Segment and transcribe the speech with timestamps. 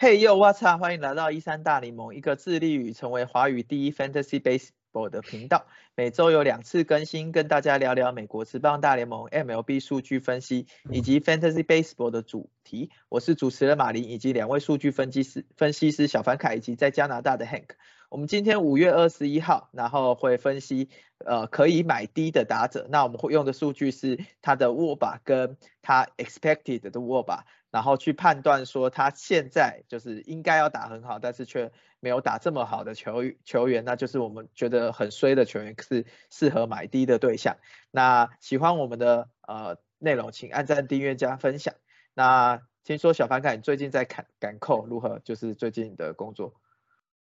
[0.00, 0.78] 嘿哟，我操！
[0.78, 5.66] 欢迎来到一三大联盟，一个致力于成为华语第一 Fantasy Baseball 的频道。
[5.96, 12.92] 每周有两次更新，跟大家聊聊美国职棒大联盟 MLB 数据分析以及 Fantasy Baseball 的主题。
[13.08, 17.70] 我是主持人马林，以及两位数据分析师分析师小凡凯以及在加拿大的 Hank。
[18.08, 20.90] 我们今天五月二十一号，然后会分析
[21.24, 22.86] 呃可以买低的打者。
[22.88, 27.46] 那我们会用的数据是他的握把跟他 expected 的握把。
[27.70, 37.56] 然后去判断说他现在就是应该要打很好，但是却没有打这么好的球球员，那就是我们觉得很衰的球员是适合买低的对象。
[37.90, 41.74] 那喜欢我们的呃内容，请按赞、订阅、加分享。
[42.14, 45.18] 那听说小凡凯最近在赶赶扣如何？
[45.24, 46.54] 就是最近的工作。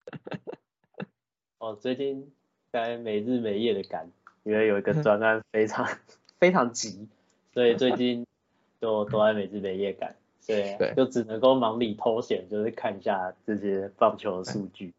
[1.59, 2.33] 哦，最近
[2.71, 4.11] 在没日没夜的赶，
[4.43, 5.89] 因为有一个专案非常
[6.39, 7.09] 非常急，
[7.55, 8.27] 所以最近
[8.81, 10.15] 就都在每日每夜赶。
[10.47, 14.93] 对，就只能够忙里偷闲，就是看一下这些棒球的数据。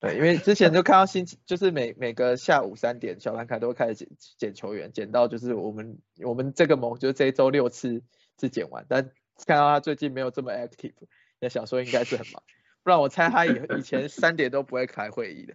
[0.00, 8.02] 对，因为之前就看到星期，就是每每个下午三点，小兰凯都会开始捡捡球员，捡到就是我们我们这个盟，就是这一周六次
[8.40, 9.10] 是捡完，但
[9.46, 10.92] 看到他最近没有这么 active，
[11.40, 12.42] 那想说应该是很忙，
[12.82, 15.54] 不然我猜他以以前三点都不会开会议的。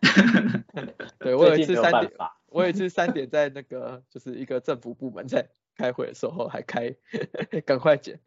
[1.18, 2.12] 对我有一次三点，
[2.46, 5.48] 我有一次三点在那个就是一个政府部门在。
[5.76, 6.96] 开会的时候还开，
[7.64, 8.20] 赶快剪。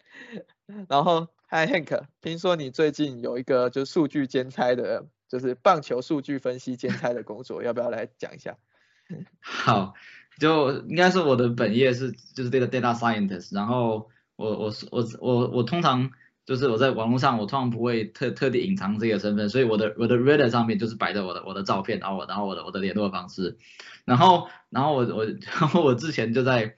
[0.87, 8.57] 然后，Hi Hank，听说你最近有一个就是数据兼差的，就是棒球数据分析兼差的工作，要不要来讲一下？
[9.41, 9.95] 好，
[10.39, 16.11] 就应该是我的本业是就是这个 data scientist，然后我我我我我通常
[16.45, 23.57] 就是我在网络上我通常不会特特地隐藏这个身份，所以我的我的 reader 上面就是摆着我的我的照片，然后我然后我的我的联络方式，
[24.05, 25.25] 然后然后我我
[25.59, 26.75] 然后我之前就在。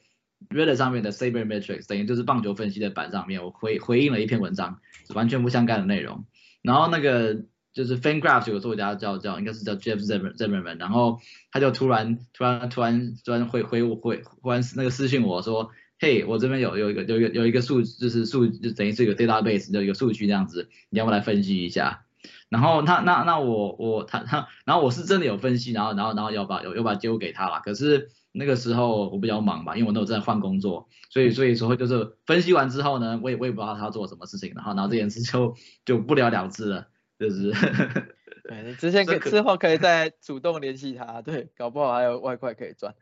[0.49, 4.79] Reddit 上面的 Sabermetrics 等于就是棒球分析的版上面，我回回应了一篇文章，
[5.13, 6.25] 完全不相干的内容。
[6.61, 7.43] 然后那个
[7.73, 11.19] 就是 FanGraphs 有个作家叫叫应该是叫 Jeff Zimmerman，然后
[11.51, 22.03] 他就突然突然突然突然回回我回忽然那个私信我说，嘿，我这边有有一个有一个有一个数就是数就等于是一个 database 的一个数据这样子，你要不来分析一下？
[22.51, 28.11] 然后他那那我我他他然后我是真的有分析，然后然后然后要把有有把结果给他了，可是。
[28.33, 35.53] 那个时候我比较忙吧，因为我那时候在换工作，所以所以说就是分析完之后呢，我也我也不知道他做什么事情，然后然后这件事就
[35.83, 36.87] 就不了了之了，
[37.19, 37.51] 就是。
[38.47, 42.95] 对你之前可之后可以再主动联系他，对，搞不好还有外快可以赚。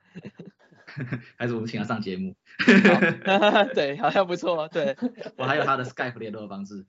[1.37, 2.35] 还是我们请他上节目。
[3.75, 4.95] 对，好像不错，对。
[5.37, 6.85] 我还有他的 Skype 联络方式。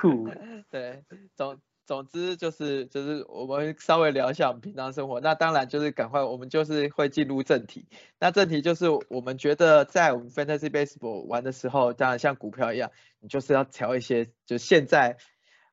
[0.00, 0.28] 酷。
[0.70, 1.02] 对，
[1.34, 1.58] 总。
[1.86, 7.86] 总之就是就是我们稍微聊一下我们平常生活，那当然就是赶快我们就是会进入正题。
[8.18, 12.90] 那正题就是我们觉得在我们 Fantasy Baseball 玩的时候，当然像股票一样，
[13.20, 15.18] 你就是要调一些，就现在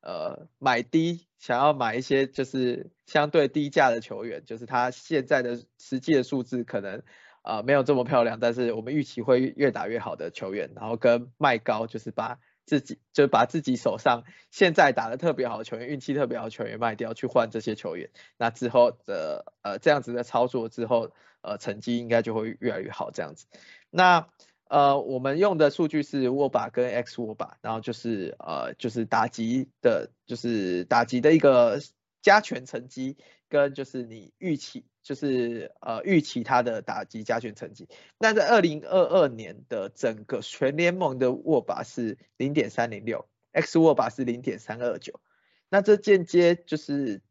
[0.02, 7.02] 呃买低，想要买一些就是相对低价的球员，就是他现在的实际的数字可能
[7.42, 12.40] 啊没有这么漂亮，但是我们预期会越打越好的球员，然后跟卖高就是把。
[12.64, 18.12] 自己就把自己手上现在打的特别好的球员，运气特别好的球员卖掉，去换这些球员。
[18.38, 21.12] 那之后的呃这样子的操作之后，
[21.42, 23.48] 呃成绩应该就会越来越好这样子。
[23.90, 24.28] 那
[24.72, 31.82] 呃我们用的数据是握把跟 X 握把，然后就是呃就是打击的，就是打击的一个
[32.22, 33.18] 加权成绩。
[33.52, 37.90] 跟就是你预期，就是呃预期它的打击加权成绩。
[38.18, 45.20] 那在二零二二年的整个全联盟的握把是零点三零六，X 握把是零点三二九。
[45.68, 47.22] 那这间接就是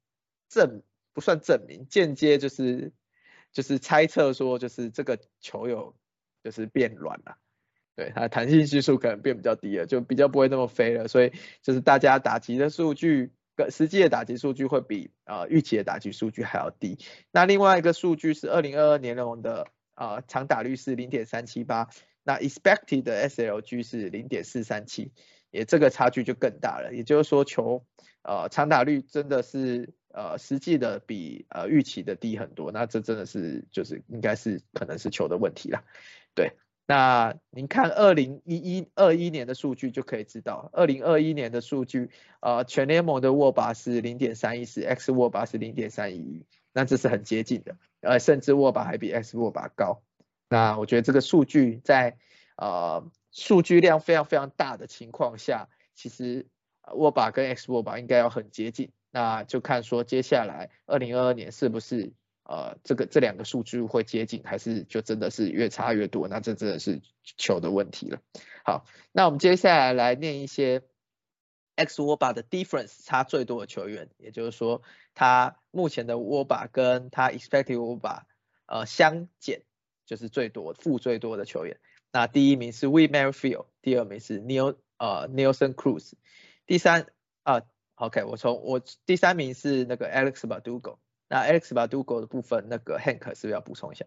[0.50, 0.82] 证
[1.14, 2.92] 不算证明，间接就是
[3.50, 5.94] 就是猜测说就是这个球有
[6.42, 7.36] 就是变软了，
[7.96, 11.08] 对它弹性系数可能变比较低了，就比较不会那么飞了。
[11.08, 13.32] 所以就是大家打击的数据。
[13.68, 16.97] 实际的打击数据会比呃预期的打击数据还要低。
[17.30, 21.91] 那另外一个数据是二零二二年龙的呃长打率是零点三七八，
[22.22, 25.12] 那 expected 的 SLG 是零点四三七，
[25.50, 26.94] 也这个差距就更大了。
[26.94, 27.84] 也就是说球
[28.22, 35.83] 呃长打率真的是呃实际的比呃预期的低很多，那这真的是就是应该是可能是球的问题啦，
[36.34, 36.53] 对。
[36.86, 42.10] 那您看二零一一二一年的数据就可以知道，二零二一年的数据，
[42.41, 50.03] 呃，全联盟的握把是零点三一四，X 握把是零点三一那这是很接近的，呃，甚至握把还比 X 握把高。
[50.48, 52.16] 那我觉得这个数据在
[52.56, 56.48] 呃数据量非常非常大的情况下，其实
[56.92, 62.12] 握把跟 X 握把应该要很接近，那就看说接下来二零二二年是不是。
[62.42, 66.27] 呃，这个这两个数据会接近，还是就真的是越差越多？
[66.27, 68.21] 那这真的是球的问题了。
[68.65, 70.83] 好，那我们接下来来念一些
[71.77, 74.83] X 握把的 difference 差最多的球员，也就是说
[75.15, 78.27] 他目前的握把跟他 expected 握把
[78.66, 79.63] 呃相减
[80.04, 81.78] 就是最多负最多的球员。
[82.10, 86.15] 那第一名是 We Merrifield，第二名是 Neil 呃 Neilson Cruz，
[86.66, 87.06] 第三
[88.00, 90.98] OK 我从我第三名是那个 Alex Badugo，
[91.28, 94.04] 那 Alex Badugo 的部分那个 Hank 是不是要补充一下？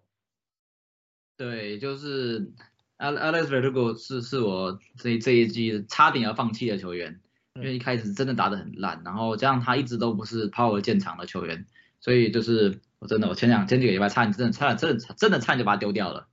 [1.38, 2.52] 对，就是
[2.98, 7.20] Alex Badugo 是是我这这一季差点要放弃的球员。
[7.56, 11.68] 因为一开始真的打得很烂，然后加上他一直都不是 power 建长的球员，
[12.00, 16.28] 所以就是我真的我前两前几个礼拜差点真的差真的真的差点就把他丢掉了。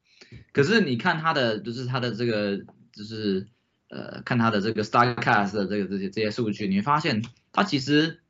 [0.55, 2.65] 可是你看他的就是他的这个
[2.95, 3.47] 就是
[3.91, 7.23] 呃看他的这个 Starcast 的这个这些这些数据，你会发现
[7.53, 8.21] 他其实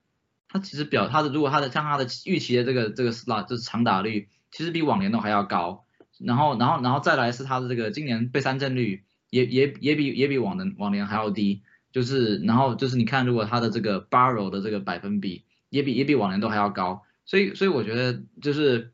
[0.49, 5.85] 他其实表他的如果他的像他的预期的这个这个 slot 就是长打率其实比往年都还要高，
[6.19, 11.63] 然后然后然后再来是他的这个今年被三振率也也也比也比往年往年还要低。
[11.93, 18.93] 就是，然后就是你看，如果他的这个 barrel 的这个百分比也比也比往年都还要高，所以所以我觉得就是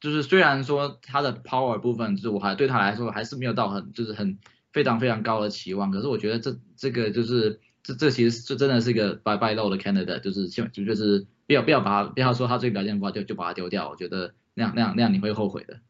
[0.00, 4.38] 就是虽然说他的 power 部分，就是我还对他来说还是没有到很就是很
[4.76, 15.80] 非常非常高的期望，可是我觉得这这个就是这这其实这真的是一个 by by low 的 candidate，就是就就是不要不要把不要说他这个表现不好就就把它丢掉，我觉得那样那样那样你会后悔的。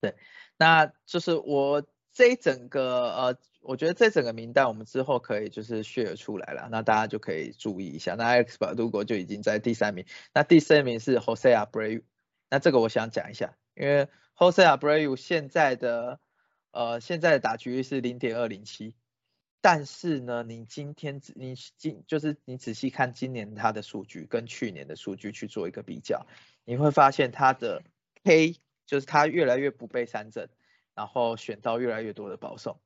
[0.00, 0.16] 对，
[0.58, 3.36] 那就是我这一整个呃。
[3.68, 8.14] 我觉得这整个名单我们之后可以就是 share 出来了，那大家就可以注意一下。
[8.14, 12.02] 那 Alex 巴杜国就已经在第三名，那第四名是 Jose Abreu。
[12.48, 14.06] 那这个我想讲一下，因为
[14.36, 16.20] Jose Abreu 现在的
[16.70, 18.94] 呃现在的打局率是零点二零七，
[19.60, 26.26] 但是呢，你今天你今就是你仔细看今年他的数据跟去年的数据去做一个比较，
[26.64, 27.82] 你会发现他的
[28.24, 30.48] K 就是他越来越不被三振，
[30.94, 32.80] 然后选到越来越多的保送。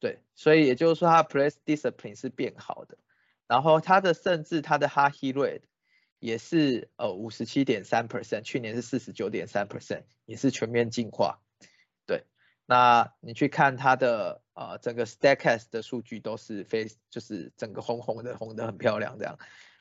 [0.00, 2.98] 对，所以也就是说，他 place discipline 是变好的，
[3.46, 5.62] 然后他的甚至他的 hard hit rate
[6.20, 11.40] 也是呃五十七点三 percent，去年是四十九点三 percent，也是全面进化。
[12.70, 19.38] 那你去看他的呃整个 Stacks 的数据都是非就是整个红红的红的很漂亮这样。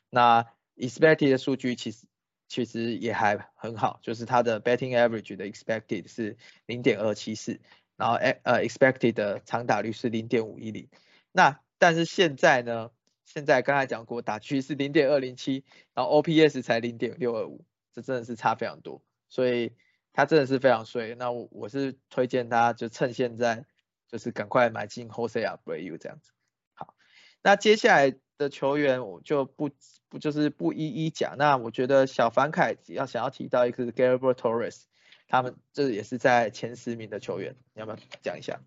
[0.09, 0.45] 那
[0.77, 2.05] expected 的数据其实
[2.47, 7.59] 其实也还很好，就是它的 betting average 的 expected 是零点二七四。
[7.97, 10.87] 然后诶呃 expected 的长打率是零点五一零，
[11.31, 12.91] 那但是现在呢，
[13.25, 19.73] 现在刚才讲过打区是零点二零七，然后 OPS 才零点六二五，这真的是差非常多，所以
[20.17, 21.13] 他真的是非常衰。
[21.13, 23.65] 那我我是推荐他就趁现在
[24.07, 26.31] 就是赶快买进 Jose Abreu 这样子。
[26.73, 26.95] 好，
[27.43, 29.69] 那接下来的球员我就不
[30.09, 34.85] 不就是不一一讲，那我觉得小凡凯要想要提到一个是 g a r b e r Torres。
[35.27, 38.59] 他们这也是在前十名的球员，你要不要讲一下？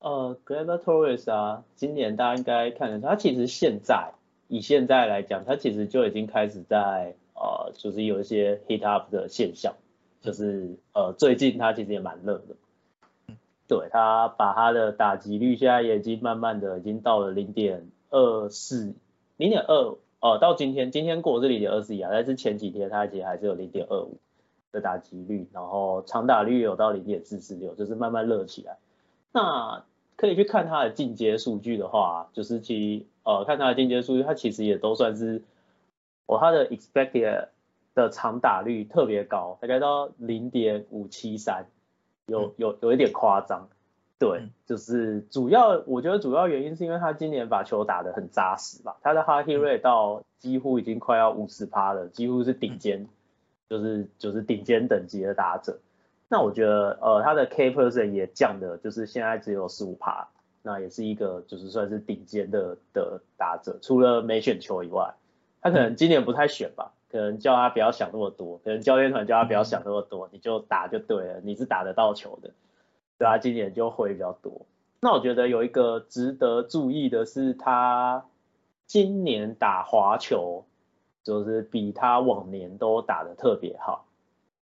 [0.00, 4.12] 呃 g r a v e r Torres 啊，今年大家应该看得到，他其实现在
[4.48, 9.74] 以现在来讲，他其实就已经开始在呃，就是有一些 hit up 的现象，
[10.24, 12.56] 就是呃，最近他其实也蛮热的。
[13.68, 18.94] 对他把他的打击率现在也已经慢慢的已经到了零点二四，
[19.36, 24.18] 零点二哦，到今天今天过是零点二四啊，但是前几天他其实还是有零点二五。
[24.72, 28.78] 的打击率，然后长打率有到零点四四六，就是慢慢热起来。
[29.30, 29.84] 那
[30.16, 35.42] 可以去看他的进阶数据的话，就是其呃看他的进阶数据，他其实也都算是，
[36.26, 37.46] 哦他的 expected
[37.94, 41.66] 的长打率特别高，大概到零点五七三，
[42.26, 43.68] 有有有一点夸张。
[44.18, 53.06] 对，就是主要我觉得主要原因是因为他今年把球打得很扎实吧，他的 hard hit rate 到几乎已经快要五十趴了，几乎是顶尖。
[53.66, 55.78] 就是就是顶尖等级的打者，
[56.28, 60.28] 那我觉得呃他的 k person 也降的，就是现在只有十五趴，
[60.62, 65.14] 那也是一个就是算是顶尖的的打者，除了没选球以外，
[65.62, 72.50] 他可能今年不太选吧，可能叫他不要想那么多，可能教练团叫他不要想那么多，你就打就对了，你是打得到球的，
[73.16, 74.66] 对啊，今年就会比较多。
[75.00, 78.26] 那我觉得有一个值得注意的是，他
[78.86, 80.64] 今年打滑球。
[81.24, 84.04] 就是比他往年都打得特别好，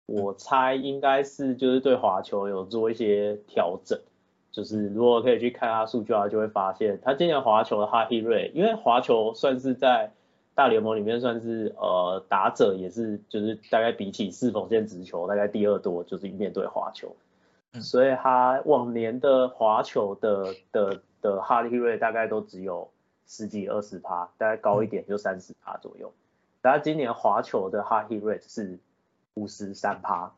[0.07, 3.97] 我猜应该是就是对滑球有做一些调整，
[4.51, 10.11] 就是如果可以去看他数据的话，就会发现他今年滑球的 hard hit rate，因为滑球算是在
[10.59, 17.15] 大联盟里面算是呃打者也是就是大概比起四缝线直球大概第二多，就是面对滑球，
[17.75, 22.91] 所以他往年的滑球的的的 hard hit rate 大概都只有
[23.25, 26.13] 十几二十趴，大概高一点就三十趴左右。
[26.61, 28.81] 他今年滑球的 hard hit rate 是
[29.35, 30.33] 五十三趴，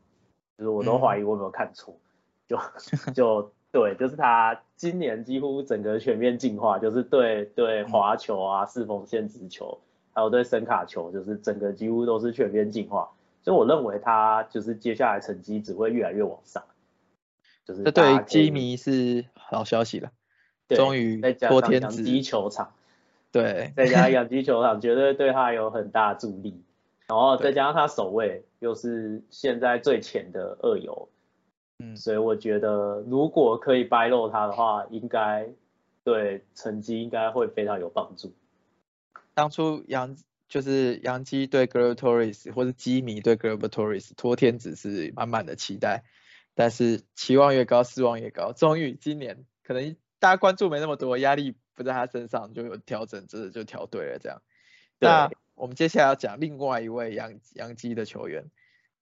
[0.58, 1.94] 就是我都怀疑我有没有看错，
[2.46, 2.58] 就
[3.14, 9.78] 就对，就是他今年几乎整个全面进化，就是对对滑球啊、四缝线直球，
[10.20, 13.10] 还有对声卡球，就是整个几乎都是全面进化。
[13.42, 16.62] 所以我认为他就是接下来成绩只会越来越往上。
[17.64, 20.10] 就是这对基迷是好消息了，
[20.68, 22.74] 终于托天养鸡球场，
[23.32, 26.62] 对，再加养鸡 球场绝对对他有很大助力。
[27.08, 31.08] 然后再加上他守卫又是现在最浅的二游。
[31.78, 35.48] 嗯，所以我觉得如果可以掰漏他的话，应该
[36.04, 38.30] 对成绩应该会非常有帮助。
[39.40, 40.18] 当初杨
[40.50, 43.96] 就是杨基对 g r a t o r i s 或者基迷对 g r a t o r
[43.96, 46.04] i s 托天子是满满的期待，
[46.54, 48.52] 但是期望越高，失望越高。
[48.52, 54.42] 终于今年可能大家关注没那么多，压力不在他身上，就有调整，真的就调对了这样。
[54.98, 58.50] 那我们接下来要讲另外一位杨杨基的球员，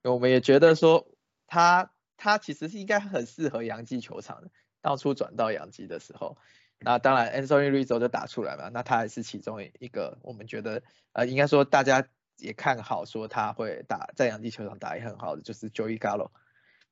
[0.04, 1.09] 我们也觉得说
[1.49, 1.90] 他。
[2.21, 6.37] 他其实是应该很适合杨基球场的，当初转到杨基的时候，
[6.80, 10.82] 那当然 Anthony Rizzo 就打出来嘛，那他也是其中一个我们觉得
[11.12, 12.06] 呃应该说大家
[12.37, 16.30] 也看好说他会打在洋基球场打也很好的就是 Joey Gallo，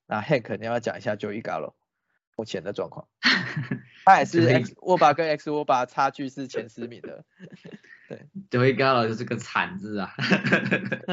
[0.06, 1.74] 那 Hank 你要讲一下 Joey Gallo
[2.36, 3.08] 目前的状况，
[4.04, 7.24] 他也是 X 沃巴跟 X 沃巴差距是前十名的，
[8.08, 10.12] 对，Joey Gallo 就是个惨字啊，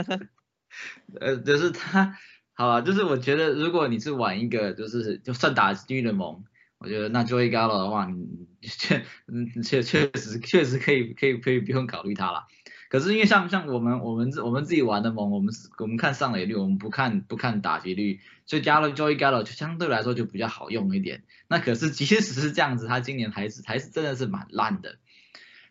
[1.21, 2.17] 呃就是他。
[2.55, 6.43] 好吧，就是我觉得如果你是玩一个就是就算打金域的盟，
[6.83, 8.27] 我觉得那 Joey Gallo 的话，你
[8.67, 12.45] 确嗯确确实确实可以可以可以不用考虑他了。
[12.89, 21.23] 可是因为像像我们我们我们自己玩的盟，我们我们看上垒率，我们不看不看打击率，所以加了 Joey Gallo 就相对来说就比较好用一点。
[21.47, 24.97] 那可是即使是这样子，他今年还是还是真的是蛮烂的。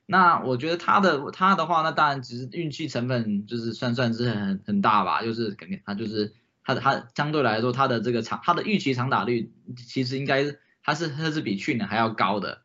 [0.07, 6.33] 那我觉得他的他的话，那当然只是运气成分就是算算是很很大吧，就是肯定他就是。
[6.65, 10.45] 他的他相对来说，他的这个长他的预期长打率其实应该
[10.83, 12.63] 他是他是比去年还要高的。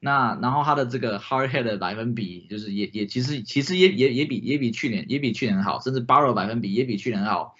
[0.00, 7.56] 那然后他的这个 hard hit 的百分比就是也也其实其实也也也比也比去年也比去年好，甚至 barrel 百分比也比去年好。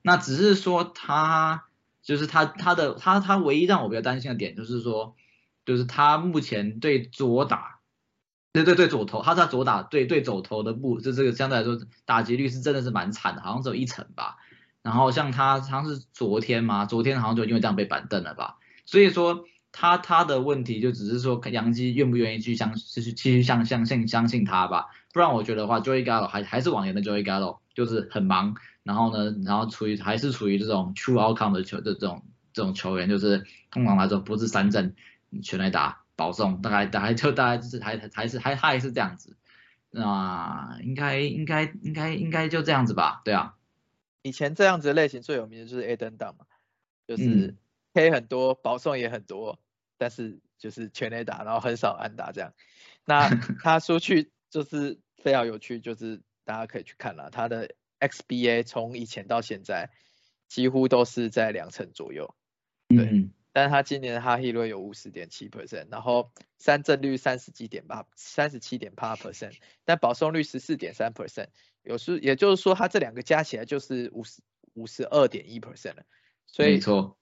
[0.00, 1.64] 那只是说他
[2.02, 5.14] 就是他他的他他唯一让我比较担心的点就是说，
[5.66, 7.80] 就是他目前对左打，
[8.54, 14.36] 对对对左投，他在左打对对左投的步，就这个相对来说打击率是真的是蛮惨的，好像只有一成吧。
[14.80, 18.56] 然后像他，他是昨天嘛，昨天好像就因为这样被板凳了吧。
[18.84, 24.86] 所以说他他的问题就只是说杨基愿不愿意去相，就是继续相相信相信他吧。
[25.12, 34.94] 不然我觉得的话，Joey Gallo 还还是往年的 Joey Gallo，就是很忙，然后呢，然后处于还是处于这种 true outcome 的球的这种这种球员，就是通常来说不是三振
[35.42, 39.36] 全来打保送，大概大概就大概就是还还是还还是这样子。
[39.90, 43.54] 那应该应该应该应该就这样子吧，对啊。
[44.22, 46.46] 以前这样子的类型最有名的就是 A 登档嘛，
[47.06, 47.54] 就是
[47.94, 49.58] K 很多，保送也很多，
[49.96, 52.52] 但是就是全垒打，然后很少安打这样。
[53.04, 53.28] 那
[53.62, 59.90] 他出去就是非常有趣，就是大家可以去看了，他的 XBA 从以前到现在
[60.48, 62.34] 几乎都是在两成左右，
[62.88, 63.30] 对。
[63.56, 71.46] 但是他今年哈希瑞有五十点七 percent，然后三振率三十几点八，三十七点八 percent，但保送率十四点三 percent。
[71.84, 76.02] 有时，也就是说，他这两个加起来就是五十五十二点一 percent 了，
[76.48, 77.16] 所以没错，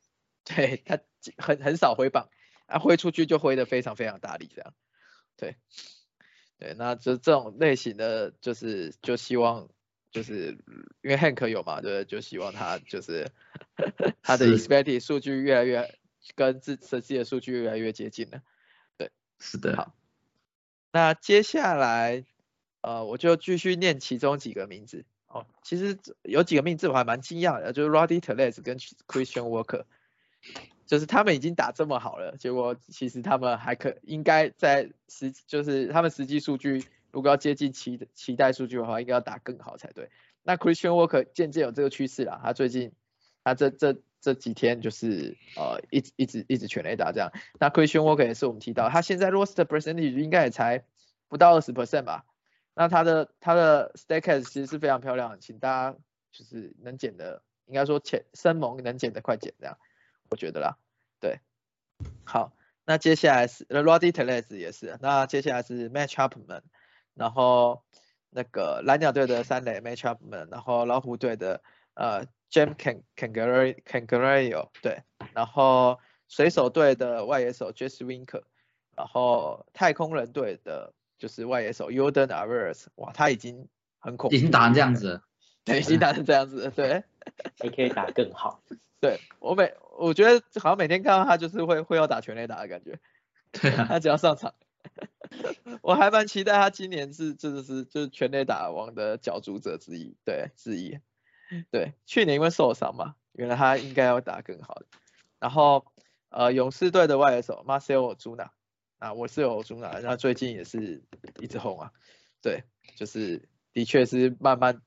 [0.45, 0.99] 对他
[1.39, 2.29] 很很少挥棒，
[2.67, 4.75] 啊挥出去就挥的非常非常大力这样，
[5.37, 5.57] 对
[6.59, 9.69] 对，那这这种类型的就是就希望
[10.11, 10.59] 就是
[11.03, 13.31] 因为 Hank 有嘛，对，就希望他就是
[14.23, 15.99] 他的 expected 数据越来越
[16.35, 18.43] 跟自实际的数据越来越接近了，
[18.97, 19.95] 对，是的，好，
[20.93, 22.25] 那接下来。
[22.85, 25.05] 呃，我就继续念其中几个名字。
[25.29, 29.85] 哦，其实有几个名字我还蛮惊讶的，就是 Roddy Tellez 跟 Christian Walker，
[30.87, 40.11] 就是他们已经打这么好了，结果其实他们还可应该在实，就是他们实际数据如果要接近期期待数据的话，应该要打更好才对。
[40.43, 42.93] 那 Christian Walker 渐渐有这个趋势了，他最近
[43.45, 47.31] 他这这这几天就是呃一直一直一直全垒打这样。
[47.61, 50.85] 那 Christian Walker 也是我们提到，他现在 Roast percentage 应该也才
[51.29, 52.25] 不到二十 percent 吧。
[52.75, 55.99] 那他的他的 stackers 其实是非常漂亮，请大家
[56.33, 59.79] 就是能减的，应该说浅深萌能减的快减这样，
[60.33, 60.77] 我觉得啦，
[61.21, 61.41] 对，
[62.25, 62.53] 好，
[62.87, 66.62] 那接下来是 Roddy Tellez 也是，那接下来是 Match Upman，
[67.15, 67.85] 然后
[68.31, 71.62] 那个蓝鸟队的三垒 Match Upman，然后老虎队的
[71.93, 75.03] 呃 Jam Can Cangare Cangare 对，
[75.35, 78.43] 然后水手队的外野手 Jesse Winker，
[78.97, 80.95] 然后太空人队的。
[81.19, 83.69] 就是外野手 Jordan Avers，哇，他已经
[84.01, 85.23] 很恐怖，已经打成这样子，
[85.65, 87.05] 对，已经打成这样子，对，
[87.61, 88.61] 还可以打更好。
[88.99, 92.99] 对我每我觉得好像每天看到他就是会会要打全垒打的感觉。
[93.53, 94.55] 对啊， 他只要上场，
[95.83, 100.99] 我还蛮期待他今年是真的是就是全垒打王的角逐者之一，对之一。
[101.71, 104.87] 对，去年因为受伤嘛，原来他应该要打更好的。
[105.39, 105.85] 然后
[106.31, 108.49] 呃，勇士队的外野手 Marcel Ozuna，
[108.99, 111.05] 啊，我是有 Ozuna，然后最近也是
[111.41, 111.93] 一直红啊。
[112.41, 112.65] 对，
[112.97, 114.81] 就是的确是慢慢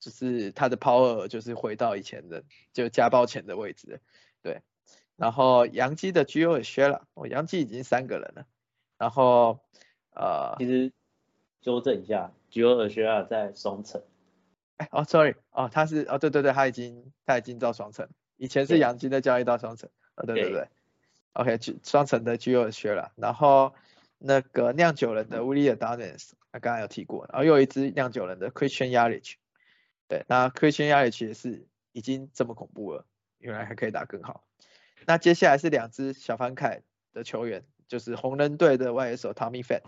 [0.00, 2.44] 就是他的 power 就是回到以前的
[2.74, 4.02] 就家暴前的位置。
[4.42, 4.62] 对，
[5.16, 8.46] 然后杨基的 Gio 也削了，哦，杨基已经三个人了。
[8.98, 9.60] 然后
[10.14, 10.92] 呃，其实
[11.60, 14.02] 纠正一下，Gio 削了在双城。
[14.90, 20.68] 哦，sorry，哦，他是，哦，对对对，他已经他已经到双城，以前是杨基的交易到双城，哦，对对对
[21.34, 23.74] ，OK，双城的 G 二削了，然后
[24.18, 29.34] 那个酿酒人的 William Daniels，他刚刚有提过，然后又一支酿酒人的 Christian Yelich，
[30.08, 33.06] 对，那 Christian Yelich 也是已经这么恐怖了，
[33.42, 34.44] 原来还可以打更好，
[35.06, 36.82] 那接下来是两支小翻凯
[37.12, 39.82] 的球员，就是红人队的外野手 Tommy Fan，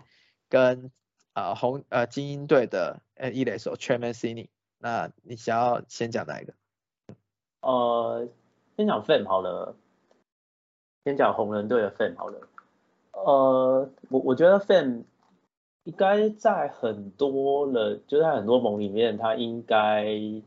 [0.49, 0.91] 跟
[1.33, 6.53] 啊红呃精英队的呃一垒手 Chemin Sini 那你想要先讲哪一个？
[7.61, 8.27] 呃，
[8.77, 9.75] 先讲 Fan 好了，
[11.05, 12.47] 先讲红人队的 Fan 好了。
[13.13, 15.05] 呃，我我觉得 Fan
[15.85, 20.43] 应该在很多人，就在很多盟里面，他应该应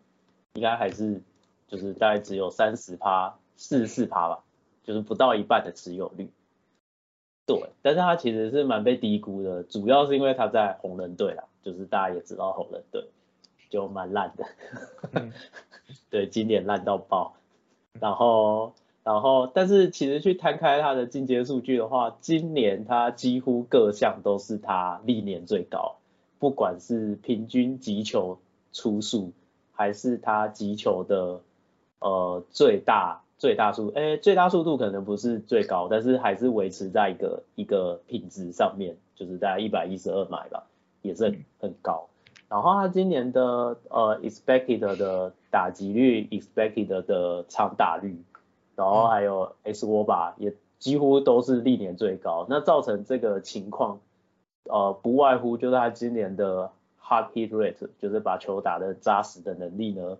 [0.60, 1.22] 该还是
[1.68, 4.42] 就是大概只有三十趴、四十四趴吧，
[4.82, 6.28] 就是不到一半的持有率。
[7.46, 13.08] 对，但是他其实是蛮被低估的，主要是因为他在红人队啦，就是大家也知道红人队。
[13.70, 14.46] 就蛮烂的，
[16.08, 17.34] 对，今年烂到爆。
[18.00, 18.72] 然后，
[19.04, 25.96] 然后，但是其实去摊开他的进阶数据的话，今年他几乎各项都是他历年最高，
[26.38, 28.38] 不管是平均击球
[28.72, 29.32] 出数，
[29.72, 31.42] 还是他击球的
[32.00, 40.64] 呃最大最大速，哎，最大速度可能不是最高，但是还是维持在一个一个品质上面，就是在一百一十二迈吧，
[41.02, 42.08] 也是很很高。
[42.48, 48.16] 然后他今年的呃 expected 的打击率，expected 的长打率，
[48.74, 52.46] 然后还有 S 沃吧，也几乎都是历年最高。
[52.48, 54.00] 那造成这个情况，
[54.64, 56.70] 呃，不外乎就是他今年的
[57.02, 60.16] hard hit rate，就是把球打的扎实的能力呢，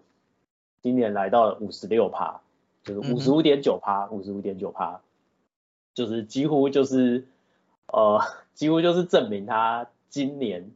[0.83, 2.41] 今年来到了五十六趴，
[2.85, 5.01] 就是五十五点九趴，五十五点九趴，
[5.95, 7.27] 就是几乎就是
[7.87, 8.21] 呃，
[8.55, 10.71] 几乎就是证明他今年。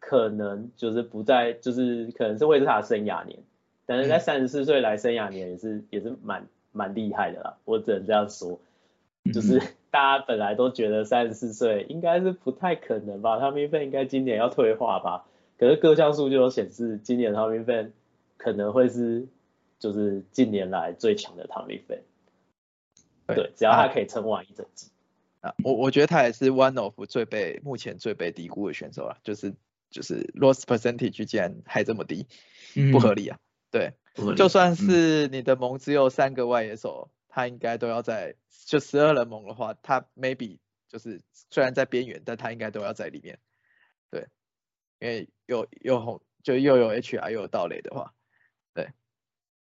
[0.00, 3.40] 可能就是不在，就是可能是会是他的生涯年，
[3.84, 8.58] 但是在三十四岁来生涯年也是也是蛮蛮厉害的啦，我只能这样说，
[9.34, 15.26] 就是大家本来都觉得三十四岁应该是不太可能吧，他们份应该今年要退化吧，
[15.58, 17.92] 可是各项数据都显示今年他们份
[18.38, 19.26] 可能会是
[19.78, 22.02] 就是近年来最强的唐立飞，
[23.26, 24.88] 对，只要他可以撑完一整季
[25.40, 29.54] 啊，我我觉得他也是 one of 最被目前最被低估的选手啊，就是。
[29.90, 32.26] 就是 loss percentage 竟然还这么低，
[32.92, 33.38] 不合理啊！
[33.70, 33.94] 对，
[34.36, 38.34] 就算是你的盟只有三个外野手，他应该都要在
[38.66, 43.38] 就十二人盟的话，他 maybe 就是虽然在边缘，但他应该都要在里面。
[44.10, 44.26] 对，
[44.98, 48.17] 因为又又红就又有 HR 又有盗垒的话，对。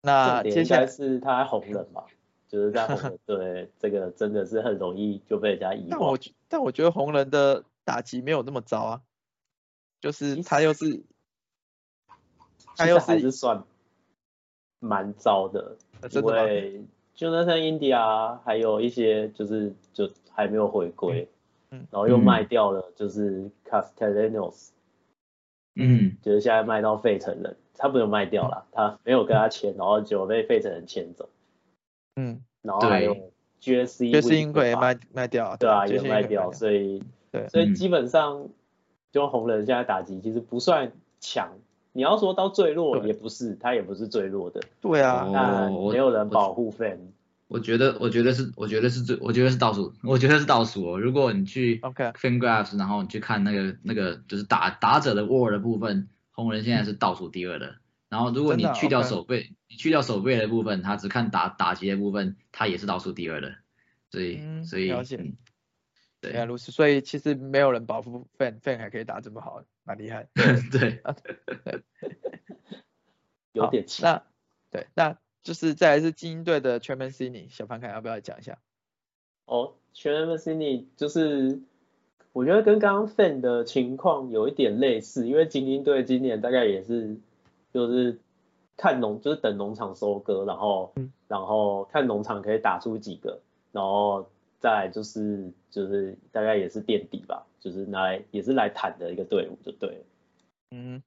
[0.02, 2.04] 那接下来是他红人嘛？
[2.48, 5.90] 就是在红人 对这个真的是很容易就被人家遗忘。
[5.90, 9.02] 但我但我觉得红人的打击没有那么糟啊。
[10.00, 11.02] 就是他又是，
[12.74, 13.62] 他又是算
[14.78, 15.76] 蛮糟的，
[16.10, 16.82] 因为
[17.14, 21.28] 就那像 India 还有一些就是就还没有回归，
[21.70, 24.70] 嗯，然后又卖掉了，就是 Castellanos，
[25.74, 31.28] 嗯，就是现在卖到费城人，他没有卖掉了，他没有跟他签，然后就被费城人签走，
[32.16, 33.16] 嗯，然后还有
[33.61, 38.48] Jesse，就是因为卖卖掉，对啊，也卖掉，所以对，所以基本上。
[39.12, 41.50] 就红人现在打击其实不算强，
[41.92, 44.61] 你要说到最弱也不是，他也不是最弱的。
[44.80, 46.96] 对啊，但没有人保护 fan。
[47.50, 51.00] 我觉得，我觉得是，我觉得是最，我觉得是倒数，我觉得是倒数哦。
[51.00, 57.76] 如果你去 fan graphs，然后你去看那个那个就是打打者的 war 的部分，红人现在是倒数第二的。
[58.08, 63.56] 然后如果你去掉手背，你去掉手背的部分，他只看打打击的部分，他也是倒数第二的。
[64.10, 64.92] 所以，所以。
[66.22, 70.28] 对啊，如此，所以其实没有人保护 fan，fan 还可以打这么好，蛮厉害。
[70.70, 71.02] 对，
[73.54, 74.22] 有点那
[74.70, 78.59] 对，那就是再来是精英队的全门 c i n y 小潘凯要不要讲一下？
[79.46, 81.61] 哦，全门 c i n y 就是
[82.33, 87.16] 我觉得跟刚刚 fan 的情况有一点类似，因为精英队今年大概也是
[87.72, 88.18] 就是
[88.76, 90.92] 看农就是等农场收割，然后
[91.26, 93.40] 然后看农场可以打出几个，
[93.72, 94.29] 然后
[94.61, 100.05] 再就是就是大概也是垫底吧，就是来也是来谈的一个队伍就对了。
[100.70, 101.03] 嗯，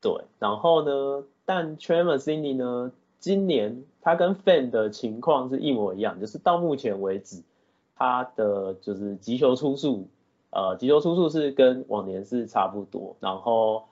[0.00, 7.42] 对，然后呢，但 c i n y 呢，今年他跟 Fan 的情况是一模一样，就是到目前为止，
[7.94, 10.08] 他的就是击球出数，
[10.50, 13.84] 呃，击球出数是跟往年是差不多，然后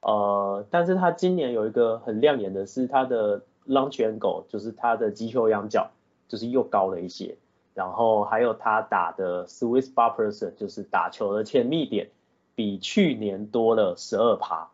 [0.00, 5.90] 呃，但是他今年有一个很亮眼的是他的 launch angle，就是他的击球仰角
[6.28, 7.36] 就是又高了一些，
[7.74, 12.10] 然后还有他打的 Swiss bar person，就是打球的前密点。
[12.56, 14.70] 比去年多了十二趴，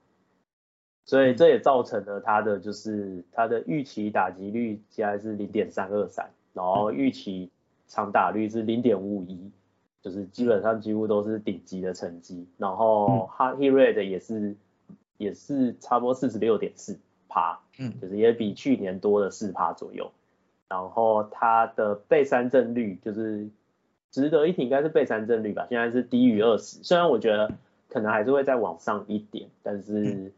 [1.10, 7.50] 所以这也造成了他的就是他的预期打击率现在是零点三二三，然后预期
[7.88, 9.50] 长打率是零点五一，
[10.02, 12.46] 就是基本上几乎都是顶级的成绩。
[12.58, 14.54] 然后 hard hit rate 也是
[15.16, 16.96] 也是差不多四十六点四
[17.28, 20.12] 趴，嗯，就是也比去年多了四趴左右。
[20.68, 23.48] 然后他的被三振率就是
[24.12, 26.78] 值得一提，应该是被三振率吧，现在是低于二十。
[26.84, 27.52] 虽然我觉得。
[27.92, 30.32] 可能还是会再往上一点，但是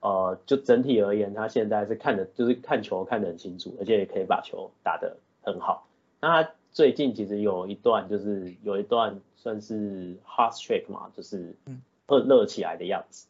[0.00, 5.86] 呃，就整体而言，他现在是看的，就是看球看得很清楚，而且也可以把球打得很好。
[6.20, 11.54] 那他最近其实有一段，就是有一段算是 hot streak 嘛，就是
[12.08, 13.26] 热热起来的样子。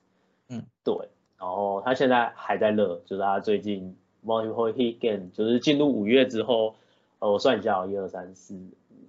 [0.48, 0.94] 嗯，对。
[1.38, 6.76] 然后他现在还在热，就是他最近 multiple hit game，就是进入五月之后，
[7.18, 9.08] 呃，我算一下，一二三四五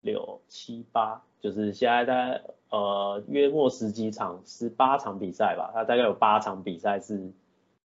[0.00, 2.42] 六七八，就是现在在。
[2.72, 7.30] 呃，约莫十几场，十八场比赛吧，他大概有八场比赛是，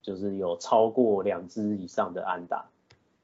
[0.04, 2.66] 就是有超过两支以上的安打。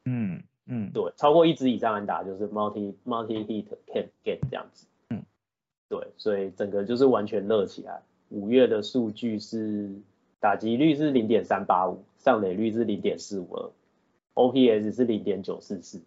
[0.06, 4.88] 嗯嗯，对，超过一支以上安打就是 multi multi hit can get 这样子。
[5.12, 5.24] 嗯，
[5.88, 8.02] 对，所以整个就是完全热起来。
[8.30, 9.88] 五月的数据是
[10.40, 13.70] 打击率是零点三八五，上垒率是零点四五二
[14.34, 16.02] ，OPS 是零点九四四，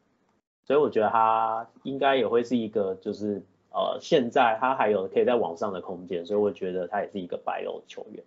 [0.65, 3.41] 所以我觉得他应该也会是一个就是。
[3.75, 8.23] 呃，现在他还有可以在网上的空间，所以我觉得他也是一个白肉球员。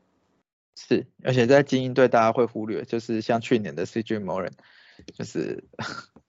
[0.75, 4.51] 是，而且在精英队大家会忽略，就是像去年的 CJ Moran，
[5.15, 5.63] 就是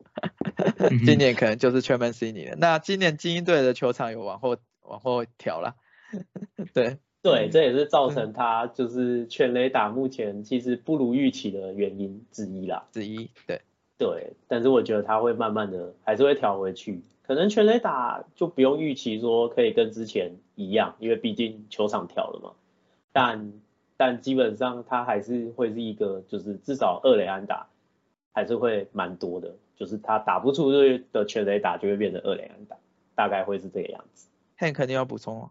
[1.05, 2.55] 今年可能就是 Chairman C 尼了。
[2.57, 5.75] 那今年精英队的球场有往后往后调了，
[6.73, 12.87] 对对，这也是造成他就是全雷打目前其实不如预期的原因之一啦。
[12.93, 13.61] 之一，对
[13.99, 17.03] 对，但是我觉得他会慢慢的还是会调回去。
[17.29, 22.53] 可能全垒打就不用预期说可以跟之前一样，因为毕竟球场调了嘛。
[23.13, 23.53] 但
[23.99, 27.69] 但基本上他还是会是一个，就是至少二垒安打
[28.33, 32.77] 还是会蛮多的，就是他打不出去的全垒打就会变成二垒安打，
[33.15, 34.29] 大概会是这个样子。
[34.57, 35.51] 汉肯定要补充哦。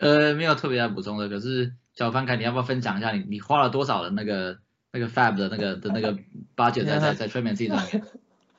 [0.00, 4.58] 呃，没有特别要补充的，可是小范凯，你要不要分享一下你你花了多少的那个
[4.90, 6.18] 那个 Fab 的那个的那个
[6.54, 8.02] 八九在 在在催眠自己上面？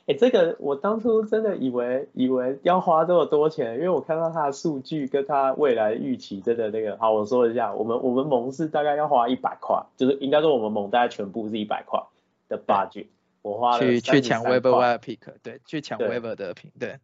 [0.06, 12.00] 哎，这个我当初真的以为以为要花这么多钱，因为我看到它的数据跟它未来预期，真的那个好，我说一下，我们我们盟是大概要花一百块，就是应该说我们盟大概全部是一百块
[12.48, 13.06] 的 budget，
[13.42, 17.00] 我花了去去抢 Weber Wire Pick，对，去抢 Weber 的品，对，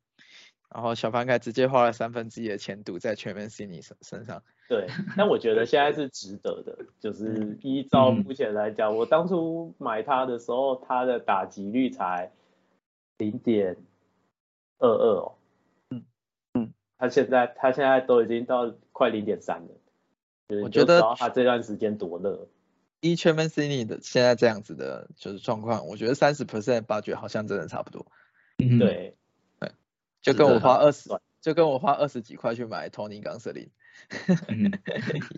[0.72, 4.86] 然后小凡凯直接花了三分之一的钱赌在全面 c i n y 身身上，对，
[5.16, 12.30] 但我觉得现在是值得的，就 是依照目前来讲，我当初买它的时候，它的打击率才。
[13.22, 13.76] 零点
[14.78, 15.34] 二二哦，
[15.90, 16.04] 嗯
[16.54, 22.48] 嗯，他现在他现在都已经到快零点三了，我觉得他这段时间多热。
[23.00, 28.04] 一圈 man c i n y 的现在这样子的就是状况，我觉得三十 percent 八九好像真的差不多。
[28.58, 29.14] 嗯，对。
[29.60, 29.70] 对，
[30.20, 31.08] 就跟我花二十，
[31.40, 33.70] 就跟我花二十几块去买 Tony 冈瑟林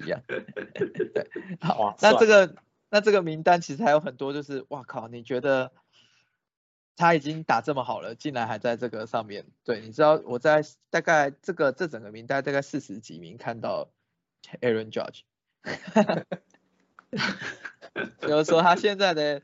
[0.02, 0.22] 一样。
[0.26, 1.28] 对，
[1.60, 2.54] 好，那这个
[2.88, 5.70] 那这个名单其实还有很多，就是哇靠，你觉得？
[6.96, 9.46] 他已经打这么好了，竟然还在这个上面。
[9.64, 13.90] 对，你知道我在大概这个这整个名单大概四十几名看到
[14.60, 15.22] Aaron Judge，
[18.20, 19.42] 就是说他现在的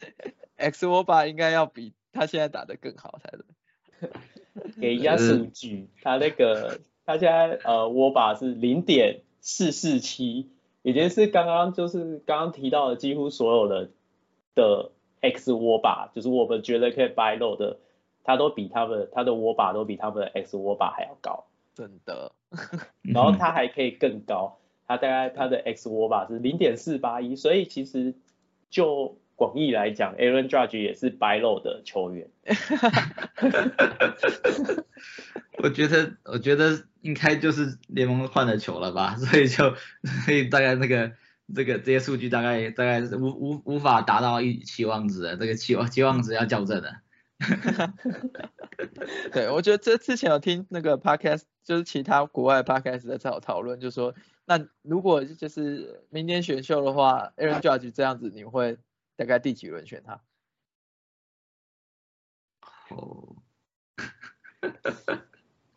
[0.56, 4.10] X 沃巴应该要比他现在打的更好才对。
[4.78, 10.50] 给一下数据，他那个他现在呃沃巴是零点四四七，
[10.82, 13.88] 已经是刚刚就是刚刚提到的几乎所有的
[14.54, 14.92] 的。
[15.20, 17.78] X 握把就是我们觉得可以 buy low 的，
[18.24, 22.32] 它都比他们他的握把都比他们的 X 握把还要高，真的。
[23.02, 28.14] 然后它还可以更高，它大概它的 X 握把是零点四八一，所以其实
[28.70, 32.30] 就广义来讲，Aaron Judge 也是 buy low 的球员。
[35.62, 39.74] 我觉得我觉得应该就是联盟换了球了吧，所以就
[40.24, 41.12] 所以大概那个。
[41.54, 47.00] 这个这些数据大概大概是无无无法达到一期望值的，这个期望期望值要校正的。
[49.32, 58.76] 对，我觉得这之前有听那个 podcast，就是其他国外 podcast 在讨讨论，就说那如果就是明年选秀的话，Aaron Judge 这样子，你会
[59.16, 60.20] 大概第几轮选他？
[62.90, 63.36] 哦，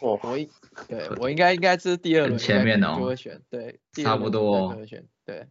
[0.01, 0.49] 我我应
[0.89, 5.47] 对我应该应该是第二轮前面哦，就会选对，差不多会选对。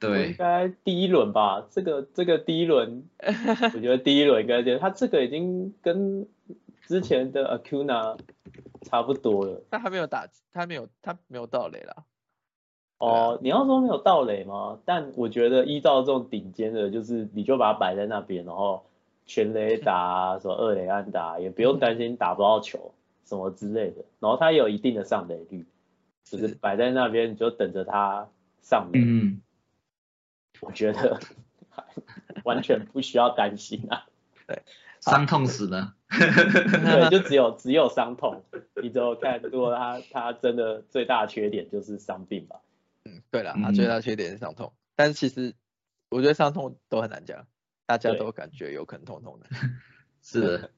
[0.00, 1.66] 对，应该第一轮吧。
[1.70, 3.04] 这个这个第一轮，
[3.74, 6.26] 我觉得第一轮应该就他这个已经跟
[6.86, 8.18] 之前的 Acuna
[8.82, 9.62] 差不多了。
[9.70, 12.04] 他还没有打，他没有他没有到雷了。
[12.98, 14.78] 哦，你要说没有到垒吗？
[14.84, 18.84] 但我觉得依照这种顶尖的，就是你就把它摆在那边，然后
[19.26, 22.92] 全雷打，什么二雷安打，也不用担心打不到球
[23.24, 24.04] 什么之类的。
[24.20, 25.66] 然后他有一定的上垒率，
[26.24, 28.28] 就是摆在那边，你就等着他
[28.60, 29.00] 上垒。
[29.00, 29.40] 嗯。
[30.60, 31.20] 我觉得
[32.44, 34.06] 完全不需要担心啊，
[34.46, 34.62] 对，
[35.00, 38.44] 伤痛死了，对，就只有只有伤痛，
[38.82, 42.60] 你就看，如果他他真的最大缺点就是伤病吧，
[43.04, 45.54] 嗯，对了，他最大缺点是伤痛，但是其实
[46.08, 47.46] 我觉得伤痛都很难讲，
[47.84, 49.46] 大家都感觉有可能痛痛的，
[50.22, 50.70] 是的，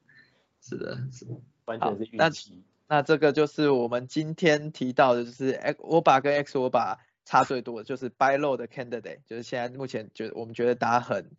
[0.61, 1.25] 是的，是，
[1.65, 2.63] 完全是运气。
[2.87, 6.99] 那这个就是我们今天提到的，就是 X 我把跟 X 我把。
[7.27, 11.35] 差最多的就是 buy low 的 candidate，就是现在目前觉得我们觉得打很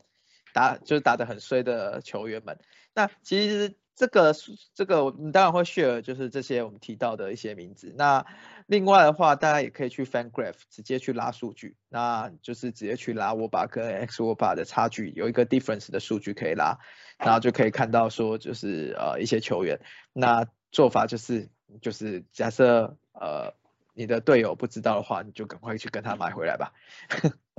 [0.52, 2.58] 打就是打的很衰的球员们。
[2.92, 4.34] 那其实这个
[4.74, 7.94] 这个你当然会 share 就是这些我们提到的一些名字。
[7.96, 8.26] 那
[8.66, 16.78] 另外的话，大家也可以去 fan graph 直接去拉数据，那就是直接去拉我把跟 x 我把的差距有一个 difference 的数据可以拉，
[17.18, 19.80] 然后就可以看到说就是呃一些球员。
[20.12, 21.48] 那做法就是
[21.80, 23.54] 就是假设呃。
[23.98, 26.72] 你的队友不知道的话，你就赶快去跟他买回来吧。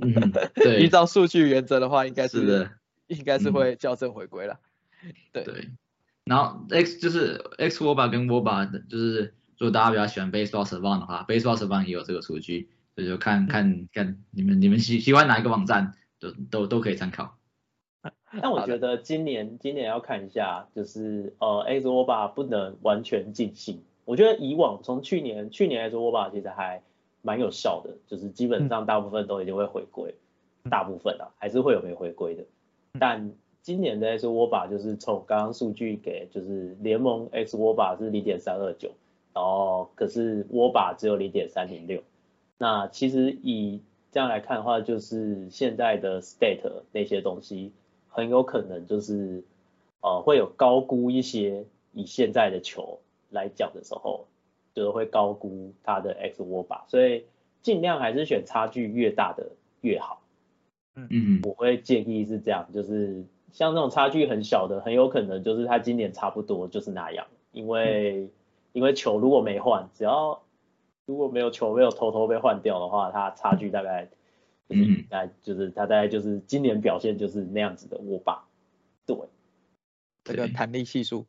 [0.54, 2.70] 对，依照数据原则的话，应该是的，
[3.08, 4.58] 应该是会校正回归了。
[5.32, 5.68] 对对。
[6.24, 17.36] 然后 X 就是 X Woba 跟 Woba 就是如果大家比较喜欢 Baseball Savant 的话，Baseball Savant 也有这个数据，所以就看看看你们你们喜喜欢哪一个网站，都都都可以参考。
[18.40, 23.84] 但我觉得今年今年要看一下，就是呃 X Woba 不能完全尽兴。
[24.10, 26.82] 我觉得以往从去年去年来说，握把其实还
[27.22, 30.12] 蛮有效的，就是基本上大部分都已经会回归，
[30.68, 32.42] 大部分啊还是会有没回归的。
[32.98, 33.30] 但
[33.62, 38.90] 今年的 S 沃巴就是从刚刚数据给，就是联盟 X 沃巴是零点三二九，
[39.32, 42.02] 然后可是沃巴只有零点三零六。
[42.58, 47.70] 那其实以这样来看的话，就是现在的 state 那些东西
[48.08, 49.44] 很有可能就是
[50.00, 52.98] 呃会有高估一些以现在的球。
[53.30, 54.26] 来讲的时候，
[54.74, 57.24] 就会高估它的 X 握把，所以
[57.62, 60.22] 尽量还是选差距越大的越好。
[60.94, 61.08] 嗯。
[61.10, 68.28] 嗯，我会建议是这样，就是像这种差距很小的，很有可能就是它今年差不多就是那样，因为
[68.72, 70.42] 因为球如果没换，只要
[71.06, 74.08] 如果没有球没有偷偷被换掉的话，它差距大概
[74.68, 78.44] 就是应该就是它大概就是今年表现就是那样子的握把，
[79.06, 79.16] 对。
[80.22, 81.26] 这个弹力系数，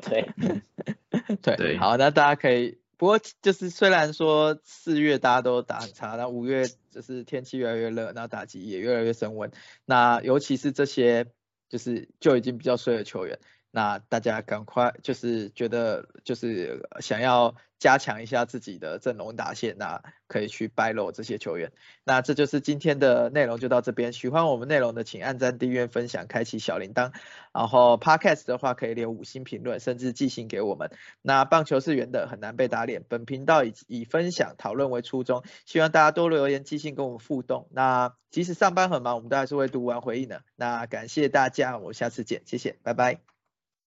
[0.00, 0.24] 对，
[1.42, 9.50] 对，好，那大家可以，不过就是虽然说四月大家都打很差，那五月就是天气越来越热，那打击也越来越升温，
[9.84, 11.26] 那尤其是这些
[11.68, 13.38] 就是就已经比较衰的球员。
[13.74, 21.72] 那大家赶快就是觉得就是想要加强一下自己的阵容打线，那可以去掰漏这些球员。
[22.04, 24.12] 那这就是今天的内容，就到这边。
[24.12, 27.12] 喜欢我们内容的，请按赞、订阅、分享、开启小铃铛。
[27.52, 30.92] 然后 Podcast 的话，可以留五星评论，甚至寄信给我们。
[31.22, 33.02] 那棒球是圆的，很难被打脸。
[33.08, 37.66] 本频道以以分享讨论为初衷，希望大家多留言、寄信跟我们互动。
[37.72, 40.44] 那即使上班很忙，我们都还是会读完回应的。
[40.54, 43.18] 那感谢大家，我们下次见，谢谢，拜拜。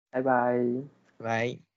[0.10, 0.58] 拜拜，
[1.18, 1.75] 拜。